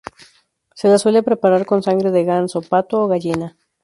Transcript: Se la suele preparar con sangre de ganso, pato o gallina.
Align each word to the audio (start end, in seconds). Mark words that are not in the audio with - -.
Se 0.73 0.87
la 0.87 0.97
suele 0.97 1.21
preparar 1.21 1.67
con 1.67 1.83
sangre 1.83 2.09
de 2.09 2.23
ganso, 2.23 2.63
pato 2.63 3.03
o 3.03 3.07
gallina. 3.07 3.55